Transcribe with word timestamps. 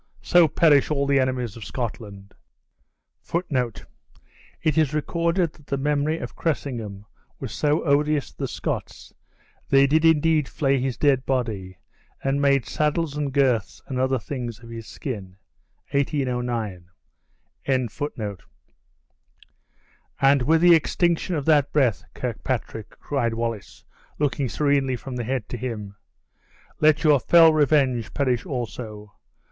So 0.23 0.47
perish 0.47 0.89
all 0.89 1.05
the 1.05 1.19
enemies 1.19 1.55
of 1.55 1.63
Scotland!" 1.63 2.33
It 3.31 3.77
is 4.75 4.95
recorded 4.95 5.53
that 5.53 5.67
the 5.67 5.77
memory 5.77 6.17
of 6.17 6.35
Cressingham 6.35 7.05
was 7.39 7.53
so 7.53 7.83
odious 7.85 8.31
to 8.31 8.37
the 8.39 8.47
Scots, 8.47 9.13
they 9.69 9.85
did 9.85 10.03
indeed 10.03 10.47
flay 10.49 10.79
his 10.81 10.97
dead 10.97 11.23
body, 11.27 11.77
and 12.23 12.41
made 12.41 12.65
saddles 12.65 13.15
and 13.15 13.31
girths 13.31 13.79
and 13.85 13.99
other 13.99 14.17
things 14.17 14.57
of 14.63 14.71
his 14.71 14.87
skin. 14.87 15.35
(1809.) 15.91 16.85
"And 17.67 17.91
with 20.41 20.61
the 20.61 20.73
extinction 20.73 21.35
of 21.35 21.45
that 21.45 21.71
breath, 21.71 22.05
Kirkpatrick," 22.15 22.89
cried 22.99 23.35
Wallace, 23.35 23.85
looking 24.17 24.49
serenely 24.49 24.95
from 24.95 25.15
the 25.15 25.23
head 25.25 25.47
to 25.49 25.57
him, 25.57 25.95
"let 26.79 27.03
your 27.03 27.19
fell 27.19 27.53
revenge 27.53 28.15
perish 28.15 28.47
also. 28.47 29.13